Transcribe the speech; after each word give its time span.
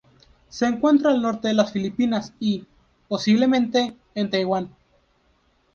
Se 0.49 0.65
encuentra 0.65 1.11
al 1.11 1.21
norte 1.21 1.49
de 1.49 1.53
las 1.53 1.71
Filipinas 1.71 2.33
y, 2.39 2.65
posiblemente, 3.07 3.95
en 4.15 4.31
Taiwán. 4.31 4.75